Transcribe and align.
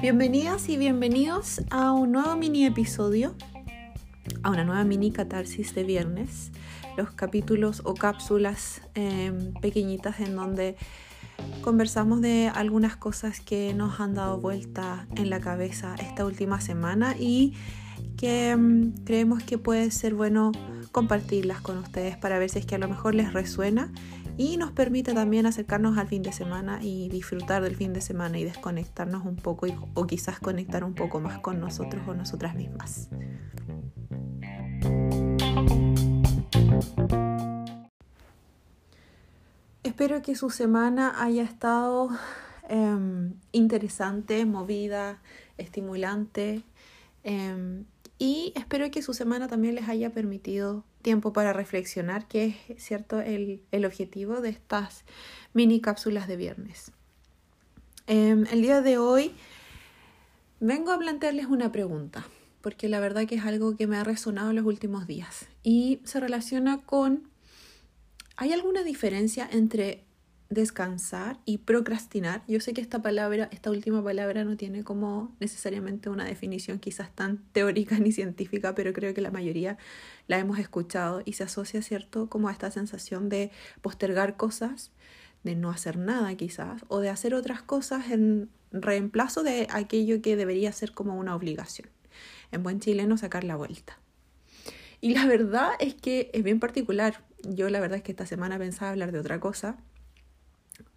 Bienvenidas 0.00 0.68
y 0.68 0.76
bienvenidos 0.76 1.62
a 1.70 1.92
un 1.92 2.12
nuevo 2.12 2.36
mini 2.36 2.66
episodio, 2.66 3.34
a 4.42 4.50
una 4.50 4.64
nueva 4.64 4.84
mini 4.84 5.10
catarsis 5.10 5.74
de 5.74 5.84
viernes, 5.84 6.52
los 6.96 7.10
capítulos 7.10 7.82
o 7.84 7.94
cápsulas 7.94 8.82
em, 8.94 9.54
pequeñitas 9.54 10.20
en 10.20 10.36
donde 10.36 10.76
conversamos 11.62 12.20
de 12.20 12.50
algunas 12.54 12.96
cosas 12.96 13.40
que 13.40 13.74
nos 13.74 13.98
han 14.00 14.14
dado 14.14 14.38
vuelta 14.38 15.06
en 15.16 15.30
la 15.30 15.40
cabeza 15.40 15.94
esta 15.98 16.24
última 16.24 16.60
semana 16.60 17.16
y 17.18 17.54
que 18.16 18.50
em, 18.50 18.92
creemos 19.04 19.42
que 19.42 19.58
puede 19.58 19.90
ser 19.90 20.14
bueno 20.14 20.52
compartirlas 20.92 21.60
con 21.60 21.78
ustedes 21.78 22.16
para 22.16 22.38
ver 22.38 22.50
si 22.50 22.60
es 22.60 22.66
que 22.66 22.76
a 22.76 22.78
lo 22.78 22.88
mejor 22.88 23.14
les 23.14 23.32
resuena 23.32 23.92
y 24.36 24.56
nos 24.56 24.72
permite 24.72 25.14
también 25.14 25.46
acercarnos 25.46 25.96
al 25.98 26.08
fin 26.08 26.22
de 26.22 26.32
semana 26.32 26.80
y 26.82 27.08
disfrutar 27.08 27.62
del 27.62 27.76
fin 27.76 27.92
de 27.92 28.00
semana 28.00 28.38
y 28.38 28.44
desconectarnos 28.44 29.24
un 29.24 29.36
poco 29.36 29.66
o 29.94 30.06
quizás 30.06 30.40
conectar 30.40 30.84
un 30.84 30.94
poco 30.94 31.20
más 31.20 31.38
con 31.38 31.60
nosotros 31.60 32.06
o 32.08 32.14
nosotras 32.14 32.54
mismas. 32.54 33.08
Espero 39.82 40.22
que 40.22 40.34
su 40.34 40.50
semana 40.50 41.22
haya 41.22 41.44
estado 41.44 42.08
em, 42.68 43.34
interesante, 43.52 44.44
movida, 44.44 45.20
estimulante 45.56 46.64
em, 47.22 47.84
y 48.18 48.52
espero 48.54 48.90
que 48.90 49.02
su 49.02 49.12
semana 49.12 49.48
también 49.48 49.74
les 49.74 49.88
haya 49.88 50.10
permitido 50.10 50.84
tiempo 51.02 51.32
para 51.32 51.52
reflexionar, 51.52 52.28
que 52.28 52.56
es 52.68 52.84
cierto 52.84 53.20
el, 53.20 53.60
objetivo 53.84 54.40
de 54.40 54.50
estas 54.50 55.04
mini 55.52 55.80
cápsulas 55.80 56.28
de 56.28 56.36
viernes. 56.36 56.92
Em, 58.06 58.46
el 58.52 58.62
día 58.62 58.82
de 58.82 58.98
hoy 58.98 59.32
vengo 60.60 60.92
a 60.92 60.98
plantearles 60.98 61.46
una 61.46 61.72
pregunta, 61.72 62.24
porque 62.60 62.88
la 62.88 63.00
verdad 63.00 63.26
que 63.26 63.34
es 63.34 63.44
algo 63.44 63.76
que 63.76 63.86
me 63.86 63.96
ha 63.96 64.04
resonado 64.04 64.50
en 64.50 64.56
los 64.56 64.64
últimos 64.64 65.06
días 65.06 65.46
y 65.62 66.00
se 66.04 66.20
relaciona 66.20 66.82
con, 66.82 67.28
¿hay 68.36 68.52
alguna 68.52 68.84
diferencia 68.84 69.48
entre 69.50 70.03
descansar 70.54 71.38
y 71.44 71.58
procrastinar. 71.58 72.42
Yo 72.48 72.60
sé 72.60 72.72
que 72.72 72.80
esta 72.80 73.02
palabra, 73.02 73.48
esta 73.52 73.70
última 73.70 74.02
palabra 74.02 74.44
no 74.44 74.56
tiene 74.56 74.82
como 74.82 75.34
necesariamente 75.40 76.08
una 76.08 76.24
definición 76.24 76.78
quizás 76.78 77.14
tan 77.14 77.38
teórica 77.52 77.98
ni 77.98 78.12
científica, 78.12 78.74
pero 78.74 78.92
creo 78.92 79.12
que 79.12 79.20
la 79.20 79.30
mayoría 79.30 79.76
la 80.26 80.38
hemos 80.38 80.58
escuchado 80.58 81.22
y 81.24 81.34
se 81.34 81.44
asocia, 81.44 81.82
¿cierto?, 81.82 82.28
como 82.30 82.48
a 82.48 82.52
esta 82.52 82.70
sensación 82.70 83.28
de 83.28 83.50
postergar 83.82 84.36
cosas, 84.36 84.92
de 85.42 85.54
no 85.54 85.70
hacer 85.70 85.98
nada 85.98 86.34
quizás, 86.36 86.84
o 86.88 87.00
de 87.00 87.10
hacer 87.10 87.34
otras 87.34 87.60
cosas 87.60 88.10
en 88.10 88.48
reemplazo 88.72 89.42
de 89.42 89.66
aquello 89.70 90.22
que 90.22 90.36
debería 90.36 90.72
ser 90.72 90.92
como 90.92 91.16
una 91.16 91.34
obligación. 91.36 91.88
En 92.50 92.62
buen 92.62 92.80
chileno, 92.80 93.18
sacar 93.18 93.44
la 93.44 93.56
vuelta. 93.56 93.98
Y 95.00 95.14
la 95.14 95.26
verdad 95.26 95.72
es 95.80 95.94
que 95.94 96.30
es 96.32 96.42
bien 96.42 96.60
particular. 96.60 97.24
Yo 97.42 97.68
la 97.68 97.78
verdad 97.80 97.98
es 97.98 98.02
que 98.02 98.12
esta 98.12 98.24
semana 98.24 98.58
pensaba 98.58 98.90
hablar 98.90 99.12
de 99.12 99.18
otra 99.18 99.38
cosa, 99.38 99.76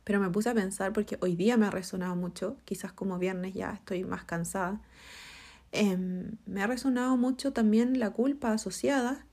pero 0.07 0.21
me 0.21 0.29
puse 0.29 0.49
a 0.49 0.53
pensar 0.53 0.93
porque 0.93 1.17
hoy 1.19 1.35
día 1.35 1.57
me 1.57 1.65
ha 1.65 1.69
resonado 1.69 2.15
mucho, 2.15 2.55
quizás 2.63 2.93
como 2.93 3.19
viernes 3.19 3.53
ya 3.53 3.71
estoy 3.73 4.05
más 4.05 4.23
cansada. 4.23 4.79
Em, 5.73 6.37
me 6.45 6.63
ha 6.63 6.67
resonado 6.67 7.17
mucho 7.17 7.51
también 7.51 7.99
la 7.99 8.11
culpa 8.11 8.53
asociada 8.53 9.25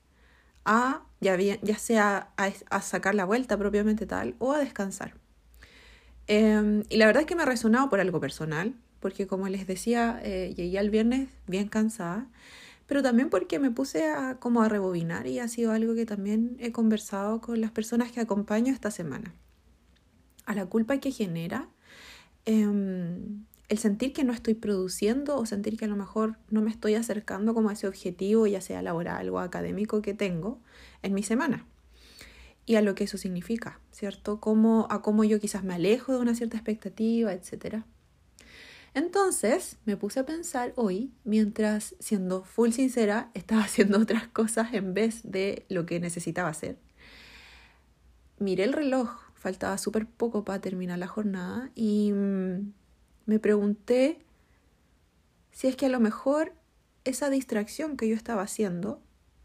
a, 0.65 1.03
ya, 1.21 1.37
bien, 1.37 1.59
ya 1.63 1.77
sea 1.77 2.29
a, 2.35 2.81
sacar 2.81 3.15
la 3.15 3.23
vuelta 3.23 3.57
propiamente 3.57 4.05
tal 4.05 4.35
o 4.39 4.51
a 4.51 4.59
descansar. 4.59 5.13
Em, 6.27 6.83
y 6.89 6.97
la 6.97 7.05
verdad 7.05 7.21
es 7.21 7.27
que 7.27 7.35
me 7.35 7.43
ha 7.43 7.45
resonado 7.45 7.89
por 7.89 8.01
algo 8.01 8.19
personal, 8.19 8.75
porque 8.99 9.27
como 9.27 9.47
les 9.47 9.67
decía, 9.67 10.19
eh, 10.23 10.53
llegué 10.57 10.79
al 10.79 10.89
viernes 10.89 11.29
bien 11.47 11.69
cansada, 11.69 12.27
pero 12.87 13.01
también 13.01 13.29
porque 13.29 13.59
me 13.59 13.71
puse 13.71 14.09
a, 14.09 14.39
como 14.39 14.61
a 14.61 14.69
rebobinar 14.69 15.27
y 15.27 15.39
ha 15.39 15.47
sido 15.47 15.71
algo 15.71 15.95
que 15.95 16.05
también 16.05 16.57
he 16.59 16.71
conversado 16.73 17.41
con 17.41 17.61
las 17.61 17.71
personas 17.71 18.11
que 18.11 18.19
acompaño 18.19 18.73
esta 18.73 18.91
semana 18.91 19.33
a 20.45 20.55
la 20.55 20.65
culpa 20.65 20.97
que 20.99 21.11
genera 21.11 21.69
em, 22.45 23.45
el 23.67 23.77
sentir 23.77 24.13
que 24.13 24.23
no 24.23 24.33
estoy 24.33 24.53
produciendo 24.53 25.37
o 25.37 25.45
sentir 25.45 25.77
que 25.77 25.85
a 25.85 25.87
lo 25.87 25.95
mejor 25.95 26.37
no 26.49 26.61
me 26.61 26.69
estoy 26.69 26.95
acercando 26.95 27.53
como 27.53 27.69
a 27.69 27.73
ese 27.73 27.87
objetivo, 27.87 28.45
ya 28.47 28.61
sea 28.61 28.81
laboral 28.81 29.29
o 29.29 29.39
académico 29.39 30.01
que 30.01 30.13
tengo 30.13 30.59
en 31.01 31.13
mi 31.13 31.23
semana. 31.23 31.65
Y 32.67 32.75
a 32.75 32.81
lo 32.81 32.95
que 32.95 33.03
eso 33.03 33.17
significa, 33.17 33.79
¿cierto? 33.91 34.39
Cómo, 34.39 34.87
a 34.89 35.01
cómo 35.01 35.23
yo 35.23 35.39
quizás 35.39 35.63
me 35.63 35.75
alejo 35.75 36.13
de 36.13 36.19
una 36.19 36.35
cierta 36.35 36.57
expectativa, 36.57 37.33
etc. 37.33 37.83
Entonces 38.93 39.77
me 39.85 39.97
puse 39.97 40.19
a 40.19 40.25
pensar 40.25 40.73
hoy, 40.75 41.11
mientras 41.23 41.95
siendo 41.99 42.43
full 42.43 42.71
sincera, 42.71 43.29
estaba 43.33 43.63
haciendo 43.63 43.99
otras 43.99 44.27
cosas 44.27 44.73
en 44.73 44.93
vez 44.93 45.21
de 45.23 45.65
lo 45.69 45.85
que 45.85 45.99
necesitaba 45.99 46.49
hacer. 46.49 46.77
Miré 48.37 48.63
el 48.63 48.73
reloj 48.73 49.24
faltaba 49.45 49.77
súper 49.77 50.07
poco 50.07 50.43
para 50.43 50.59
terminar 50.59 50.97
la 50.97 51.05
jornada 51.05 51.69
y 51.75 52.11
mm, 52.11 52.73
me 53.27 53.37
pregunté 53.37 54.17
si 55.51 55.67
es 55.67 55.75
que 55.75 55.85
a 55.85 55.89
lo 55.89 55.99
mejor 55.99 56.53
esa 57.03 57.29
distracción 57.29 57.95
que 57.95 58.09
yo 58.09 58.15
estaba 58.15 58.41
haciendo, 58.41 59.03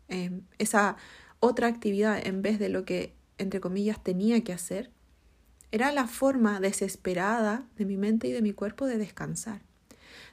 em, 0.08 0.40
esa 0.56 0.96
otra 1.38 1.66
actividad 1.66 2.18
en 2.26 2.40
vez 2.40 2.58
de 2.58 2.70
lo 2.70 2.86
que, 2.86 3.12
entre 3.36 3.60
comillas, 3.60 4.02
tenía 4.02 4.42
que 4.42 4.54
hacer, 4.54 4.90
era 5.70 5.92
la 5.92 6.06
forma 6.06 6.60
desesperada 6.60 7.68
de 7.76 7.84
mi 7.84 7.98
mente 7.98 8.26
y 8.28 8.32
de 8.32 8.40
mi 8.40 8.54
cuerpo 8.54 8.86
de 8.86 8.96
descansar, 8.96 9.60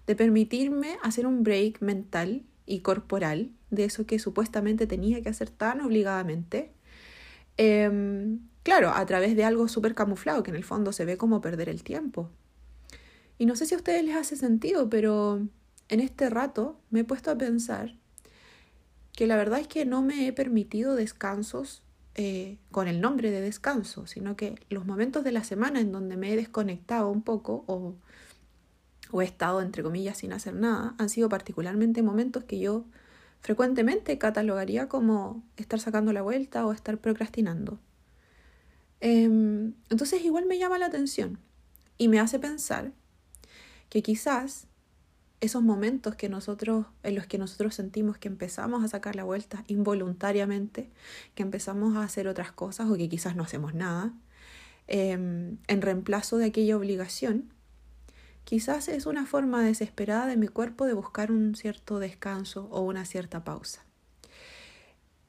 de 0.05 0.15
permitirme 0.15 0.97
hacer 1.03 1.27
un 1.27 1.43
break 1.43 1.81
mental 1.81 2.45
y 2.65 2.79
corporal 2.79 3.51
de 3.69 3.83
eso 3.83 4.05
que 4.05 4.17
supuestamente 4.17 4.87
tenía 4.87 5.21
que 5.21 5.27
hacer 5.27 5.49
tan 5.49 5.81
obligadamente. 5.81 6.71
Em, 7.57 8.39
Claro, 8.67 8.91
a 8.93 9.05
través 9.05 9.37
de 9.37 9.45
algo 9.45 9.69
súper 9.69 9.95
camuflado, 9.95 10.43
que 10.43 10.51
en 10.51 10.57
el 10.57 10.65
fondo 10.65 10.91
se 10.91 11.05
ve 11.05 11.15
como 11.15 11.39
perder 11.39 11.69
el 11.69 11.83
tiempo. 11.83 12.29
Y 13.37 13.45
no 13.45 13.55
sé 13.55 13.65
si 13.65 13.75
a 13.75 13.77
ustedes 13.77 14.03
les 14.03 14.17
hace 14.17 14.35
sentido, 14.35 14.89
pero 14.89 15.47
en 15.87 15.99
este 16.01 16.29
rato 16.29 16.77
me 16.89 16.99
he 16.99 17.03
puesto 17.05 17.31
a 17.31 17.37
pensar 17.37 17.95
que 19.13 19.25
la 19.25 19.37
verdad 19.37 19.61
es 19.61 19.69
que 19.69 19.85
no 19.85 20.01
me 20.01 20.27
he 20.27 20.33
permitido 20.33 20.95
descansos 20.95 21.81
eh, 22.15 22.57
con 22.69 22.89
el 22.89 22.99
nombre 22.99 23.31
de 23.31 23.39
descanso, 23.39 24.05
sino 24.05 24.35
que 24.35 24.59
los 24.69 24.85
momentos 24.85 25.23
de 25.23 25.31
la 25.31 25.45
semana 25.45 25.79
en 25.79 25.93
donde 25.93 26.17
me 26.17 26.33
he 26.33 26.35
desconectado 26.35 27.09
un 27.09 27.21
poco 27.21 27.63
o, 27.67 27.95
o 29.11 29.21
he 29.21 29.23
estado, 29.23 29.61
entre 29.61 29.81
comillas, 29.81 30.17
sin 30.17 30.33
hacer 30.33 30.55
nada, 30.55 30.93
han 30.97 31.07
sido 31.07 31.29
particularmente 31.29 32.03
momentos 32.03 32.43
que 32.43 32.59
yo 32.59 32.83
frecuentemente 33.39 34.17
catalogaría 34.17 34.89
como 34.89 35.41
estar 35.55 35.79
sacando 35.79 36.11
la 36.11 36.21
vuelta 36.21 36.65
o 36.65 36.73
estar 36.73 36.97
procrastinando. 36.97 37.79
Em, 38.99 39.73
entonces 39.89 40.23
igual 40.23 40.45
me 40.45 40.57
llama 40.57 40.77
la 40.77 40.87
atención 40.87 41.39
y 41.97 42.07
me 42.07 42.19
hace 42.19 42.39
pensar 42.39 42.93
que 43.89 44.01
quizás 44.01 44.67
esos 45.39 45.61
momentos 45.61 46.15
que 46.15 46.29
nosotros, 46.29 46.87
en 47.03 47.15
los 47.15 47.27
que 47.27 47.37
nosotros 47.37 47.75
sentimos 47.75 48.17
que 48.17 48.27
empezamos 48.27 48.83
a 48.83 48.87
sacar 48.87 49.15
la 49.15 49.23
vuelta 49.23 49.63
involuntariamente, 49.67 50.89
que 51.35 51.43
empezamos 51.43 51.95
a 51.95 52.03
hacer 52.03 52.27
otras 52.27 52.51
cosas 52.51 52.89
o 52.89 52.97
que 52.97 53.07
quizás 53.09 53.35
no 53.35 53.43
hacemos 53.43 53.73
nada, 53.75 54.13
em, 54.87 55.57
en 55.67 55.81
reemplazo 55.81 56.37
de 56.37 56.45
aquella 56.45 56.77
obligación, 56.77 57.53
quizás 58.45 58.87
es 58.87 59.05
una 59.05 59.25
forma 59.25 59.63
desesperada 59.63 60.25
de 60.27 60.37
mi 60.37 60.47
cuerpo 60.47 60.85
de 60.85 60.93
buscar 60.93 61.31
un 61.31 61.55
cierto 61.55 61.99
descanso 61.99 62.67
o 62.71 62.81
una 62.81 63.05
cierta 63.05 63.43
pausa. 63.43 63.86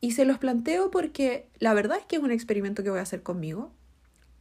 Y 0.00 0.12
se 0.12 0.24
los 0.24 0.38
planteo 0.38 0.90
porque 0.90 1.48
la 1.58 1.74
verdad 1.74 1.98
es 1.98 2.06
que 2.06 2.16
es 2.16 2.22
un 2.22 2.30
experimento 2.30 2.82
que 2.82 2.90
voy 2.90 3.00
a 3.00 3.02
hacer 3.02 3.22
conmigo. 3.22 3.72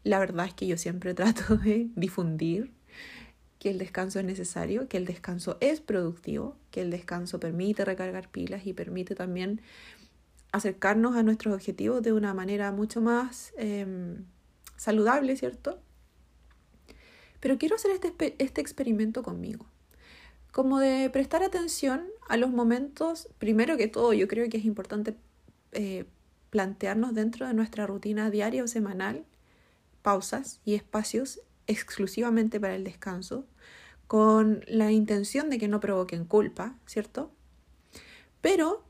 La 0.04 0.20
verdad 0.20 0.46
es 0.46 0.54
que 0.54 0.68
yo 0.68 0.78
siempre 0.78 1.14
trato 1.16 1.58
de 1.58 1.90
difundir 1.96 2.72
que 3.60 3.72
el 3.72 3.80
descanso 3.80 4.20
es 4.20 4.26
necesario, 4.26 4.88
que 4.88 4.98
el 4.98 5.06
descanso 5.06 5.58
es 5.62 5.82
productivo, 5.82 6.56
que 6.70 6.82
el 6.82 6.92
descanso 6.92 7.40
permite 7.40 7.86
recargar 7.86 8.30
pilas 8.30 8.68
y 8.68 8.74
permite 8.74 9.16
también 9.16 9.62
acercarnos 10.52 11.16
a 11.16 11.24
nuestros 11.24 11.54
objetivos 11.54 12.04
de 12.04 12.14
una 12.14 12.34
manera 12.34 12.72
mucho 12.72 13.02
más 13.02 13.54
em, 13.58 14.26
saludable, 14.76 15.36
¿cierto? 15.36 15.80
Pero 17.40 17.58
quiero 17.58 17.76
hacer 17.76 17.92
este, 17.92 18.36
este 18.38 18.62
experimento 18.62 19.24
conmigo, 19.24 19.66
como 20.52 20.80
de 20.80 21.10
prestar 21.10 21.44
atención 21.44 22.06
a 22.30 22.38
los 22.38 22.52
momentos, 22.52 23.28
primero 23.40 23.76
que 23.78 23.88
todo, 23.88 24.14
yo 24.14 24.28
creo 24.28 24.50
que 24.50 24.58
es 24.58 24.66
importante 24.66 25.16
eh, 25.78 26.06
plantearnos 26.50 27.14
dentro 27.14 27.46
de 27.46 27.54
nuestra 27.54 27.86
rutina 27.86 28.32
diaria 28.32 28.64
o 28.64 28.68
semanal 28.68 29.26
pausas 30.02 30.60
y 30.66 30.74
espacios 30.74 31.40
exclusivamente 31.68 32.60
para 32.60 32.74
el 32.74 32.84
descanso, 32.84 33.46
con 34.08 34.64
la 34.68 34.92
intención 34.92 35.52
de 35.52 35.60
que 35.60 35.68
no 35.68 35.80
provoquen 35.80 36.26
culpa, 36.26 36.76
¿cierto? 36.88 37.32
Pero 38.42 38.84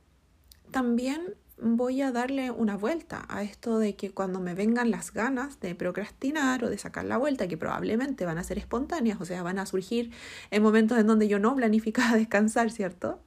también 0.71 1.35
voy 1.59 2.01
a 2.01 2.13
darle 2.13 2.51
una 2.51 2.77
vuelta 2.77 3.25
a 3.27 3.43
esto 3.43 3.79
de 3.79 3.97
que 3.97 4.11
cuando 4.11 4.39
me 4.39 4.53
vengan 4.53 4.89
las 4.89 5.11
ganas 5.11 5.59
de 5.59 5.75
procrastinar 5.75 6.63
o 6.63 6.69
de 6.69 6.77
sacar 6.77 7.03
la 7.03 7.17
vuelta, 7.17 7.49
que 7.49 7.57
probablemente 7.57 8.25
van 8.25 8.37
a 8.37 8.45
ser 8.45 8.59
espontáneas, 8.59 9.19
o 9.19 9.25
sea, 9.25 9.43
van 9.43 9.59
a 9.59 9.65
surgir 9.65 10.11
en 10.51 10.63
momentos 10.63 10.97
en 10.97 11.07
donde 11.07 11.27
yo 11.27 11.37
no 11.37 11.53
planificaba 11.53 12.15
descansar, 12.15 12.71
¿cierto? 12.71 13.19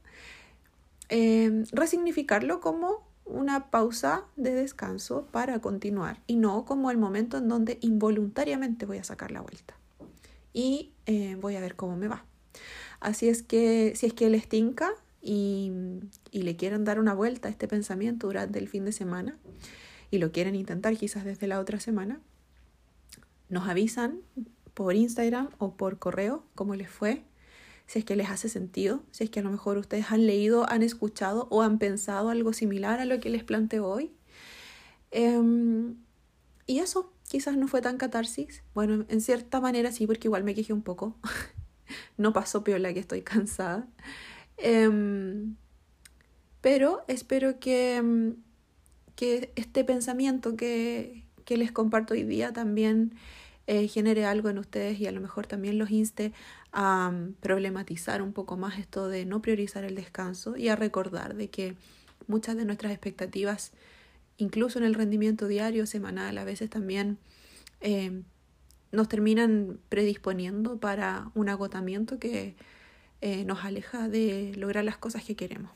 Eh, 1.11 1.65
resignificarlo 1.73 2.61
como 2.61 3.10
una 3.33 3.71
pausa 3.71 4.25
de 4.37 4.55
descanso 4.55 5.27
para 5.31 5.61
continuar 5.61 6.21
y 6.27 6.37
no 6.37 6.65
como 6.65 6.91
el 6.91 6.99
momento 6.99 7.39
en 7.39 7.49
donde 7.49 7.79
involuntariamente 7.81 8.87
voy 8.87 8.99
a 8.99 9.05
sacar 9.05 9.31
la 9.31 9.41
vuelta 9.41 9.75
y 10.53 10.93
eh, 11.07 11.37
voy 11.41 11.57
a 11.57 11.61
ver 11.61 11.77
cómo 11.77 11.97
me 11.97 12.09
va. 12.09 12.25
Así 12.99 13.29
es 13.29 13.43
que 13.43 13.93
si 13.97 14.07
es 14.07 14.13
que 14.13 14.29
les 14.29 14.49
tinca 14.49 14.91
y, 15.23 15.73
y 16.31 16.43
le 16.43 16.57
quieren 16.57 16.85
dar 16.85 16.99
una 16.99 17.15
vuelta 17.15 17.49
a 17.49 17.51
este 17.51 17.69
pensamiento 17.69 18.27
durante 18.27 18.59
el 18.59 18.69
fin 18.69 18.85
de 18.85 18.93
semana 18.93 19.39
y 20.11 20.19
lo 20.19 20.33
quieren 20.33 20.55
intentar 20.55 20.97
quizás 20.97 21.25
desde 21.25 21.47
la 21.47 21.61
otra 21.61 21.81
semana, 21.81 22.21
nos 23.49 23.69
avisan 23.69 24.21
por 24.75 24.95
Instagram 24.95 25.51
o 25.59 25.75
por 25.75 25.99
correo 25.99 26.45
cómo 26.55 26.75
les 26.75 26.91
fue 26.91 27.25
si 27.91 27.99
es 27.99 28.05
que 28.05 28.15
les 28.15 28.31
hace 28.31 28.49
sentido, 28.49 29.03
si 29.11 29.25
es 29.25 29.31
que 29.31 29.41
a 29.41 29.43
lo 29.43 29.51
mejor 29.51 29.77
ustedes 29.77 30.13
han 30.13 30.25
leído, 30.25 30.65
han 30.71 30.85
escuchado 30.85 31.49
o 31.51 31.63
han 31.63 31.81
pensado 31.81 32.29
algo 32.29 32.53
similar 32.53 33.01
a 33.01 33.05
lo 33.05 33.19
que 33.19 33.31
les 33.31 33.43
planteo 33.43 33.85
hoy. 33.89 34.13
Em, 35.11 35.97
y 36.67 36.79
eso, 36.79 37.13
quizás 37.29 37.57
no 37.57 37.67
fue 37.67 37.83
tan 37.83 37.97
catarsis. 37.97 38.63
Bueno, 38.75 39.07
en 39.09 39.21
cierta 39.21 39.61
manera 39.61 39.91
sí, 39.91 40.07
porque 40.07 40.29
igual 40.29 40.45
me 40.45 40.55
quejé 40.55 40.73
un 40.73 40.83
poco. 40.83 41.17
no 42.17 42.33
pasó 42.33 42.63
peor 42.63 42.79
la 42.79 42.95
que 42.95 43.01
estoy 43.01 43.23
cansada. 43.23 43.89
Em, 44.57 45.57
pero 46.61 47.03
espero 47.09 47.59
que, 47.59 47.97
em, 47.97 48.37
que 49.17 49.53
este 49.57 49.83
pensamiento 49.83 50.55
que, 50.55 51.27
que 51.45 51.57
les 51.57 51.73
comparto 51.73 52.15
hoy 52.15 52.23
día 52.23 52.53
también 52.53 53.17
eh, 53.73 53.87
genere 53.87 54.25
algo 54.25 54.49
en 54.49 54.59
ustedes 54.59 54.99
y 54.99 55.07
a 55.07 55.13
lo 55.13 55.21
mejor 55.21 55.47
también 55.47 55.79
los 55.79 55.93
inste 55.93 56.33
a 56.73 57.13
mm, 57.13 57.35
problematizar 57.35 58.21
un 58.21 58.33
poco 58.33 58.57
más 58.57 58.81
esto 58.81 59.07
de 59.07 59.25
no 59.25 59.41
priorizar 59.43 59.85
el 59.85 59.95
descanso 59.95 60.57
y 60.57 60.67
a 60.67 60.75
recordar 60.75 61.37
de 61.37 61.51
que 61.51 61.77
muchas 62.27 62.57
de 62.57 62.65
nuestras 62.65 62.91
expectativas, 62.91 63.71
incluso 64.39 64.81
en 64.81 64.87
el 64.87 64.95
rendimiento 64.95 65.47
diario, 65.47 65.87
semanal, 65.87 66.37
a 66.39 66.43
veces 66.43 66.69
también 66.69 67.19
eh, 67.81 68.23
nos 68.91 69.09
terminan 69.09 69.79
predisponiendo 69.89 70.79
para 70.79 71.31
un 71.37 71.49
agotamiento 71.49 72.19
que 72.19 72.57
eh, 73.21 73.45
nos 73.45 73.65
aleja 73.65 74.09
de 74.09 74.53
lograr 74.57 74.83
las 74.83 74.97
cosas 74.97 75.23
que 75.23 75.37
queremos. 75.37 75.71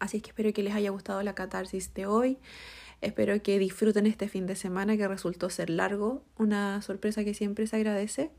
Así 0.00 0.18
es 0.18 0.22
que 0.22 0.28
espero 0.32 0.52
que 0.52 0.62
les 0.62 0.74
haya 0.74 0.90
gustado 0.90 1.22
la 1.22 1.34
catarsis 1.34 1.94
de 1.94 2.04
hoy. 2.04 2.36
Espero 3.04 3.40
que 3.42 3.58
disfruten 3.58 4.06
este 4.06 4.28
fin 4.30 4.46
de 4.46 4.56
semana 4.56 4.96
que 4.96 5.06
resultó 5.06 5.50
ser 5.50 5.68
largo, 5.68 6.24
una 6.38 6.80
sorpresa 6.80 7.22
que 7.22 7.34
siempre 7.34 7.66
se 7.66 7.76
agradece 7.76 8.30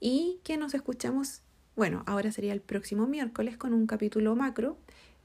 y 0.00 0.40
que 0.44 0.56
nos 0.56 0.72
escuchemos, 0.72 1.42
bueno, 1.76 2.02
ahora 2.06 2.32
sería 2.32 2.54
el 2.54 2.62
próximo 2.62 3.06
miércoles 3.06 3.58
con 3.58 3.74
un 3.74 3.86
capítulo 3.86 4.34
macro 4.34 4.78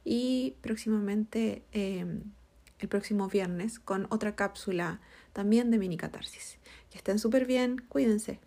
y 0.04 0.56
próximamente 0.60 1.64
em, 1.72 2.24
el 2.80 2.90
próximo 2.90 3.30
viernes 3.30 3.80
con 3.80 4.06
otra 4.10 4.36
cápsula 4.36 5.00
también 5.32 5.72
de 5.72 5.78
mini 5.78 5.96
catarsis. 5.96 6.58
Que 6.92 6.98
estén 6.98 7.20
súper 7.20 7.46
bien, 7.46 7.78
cuídense. 7.88 8.42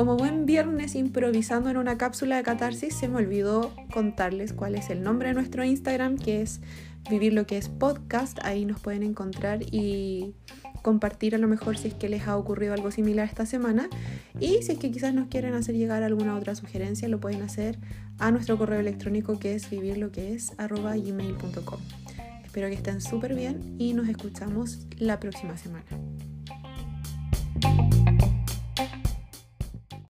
Como 0.00 0.16
buen 0.16 0.46
viernes 0.46 0.94
improvisando 0.94 1.68
en 1.68 1.76
una 1.76 1.98
cápsula 1.98 2.38
de 2.38 2.42
catarsis, 2.42 2.94
se 2.94 3.06
me 3.06 3.16
olvidó 3.16 3.70
contarles 3.92 4.54
cuál 4.54 4.74
es 4.74 4.88
el 4.88 5.02
nombre 5.02 5.28
de 5.28 5.34
nuestro 5.34 5.62
Instagram, 5.62 6.16
que 6.16 6.40
es 6.40 6.62
Vivir 7.10 7.44
que 7.44 7.58
es 7.58 7.68
podcast. 7.68 8.38
Ahí 8.42 8.64
nos 8.64 8.80
pueden 8.80 9.02
encontrar 9.02 9.62
y 9.62 10.32
compartir 10.80 11.34
a 11.34 11.38
lo 11.38 11.48
mejor 11.48 11.76
si 11.76 11.88
es 11.88 11.94
que 11.94 12.08
les 12.08 12.26
ha 12.26 12.38
ocurrido 12.38 12.72
algo 12.72 12.90
similar 12.90 13.26
esta 13.26 13.44
semana. 13.44 13.90
Y 14.40 14.62
si 14.62 14.72
es 14.72 14.78
que 14.78 14.90
quizás 14.90 15.12
nos 15.12 15.28
quieren 15.28 15.52
hacer 15.52 15.74
llegar 15.74 16.02
alguna 16.02 16.34
otra 16.34 16.54
sugerencia, 16.54 17.06
lo 17.06 17.20
pueden 17.20 17.42
hacer 17.42 17.78
a 18.18 18.30
nuestro 18.30 18.56
correo 18.56 18.80
electrónico 18.80 19.38
que 19.38 19.54
es 19.54 19.68
vivirloquees.gmail.com. 19.68 21.80
Espero 22.42 22.68
que 22.68 22.74
estén 22.74 23.02
súper 23.02 23.34
bien 23.34 23.76
y 23.78 23.92
nos 23.92 24.08
escuchamos 24.08 24.86
la 24.96 25.20
próxima 25.20 25.58
semana. 25.58 25.84